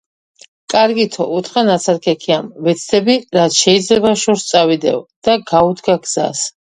კარგითო,- 0.73 1.25
უთხრა 1.39 1.61
ნაცარქექიამ,- 1.67 2.47
ვეცდები, 2.67 3.17
რაც 3.37 3.57
შეიძლება 3.65 4.15
შორს 4.23 4.47
წავიდეო,- 4.53 5.03
და 5.29 5.37
გაუდგა 5.53 5.97
გზას. 6.07 6.43